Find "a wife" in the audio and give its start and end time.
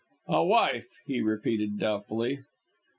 0.25-0.89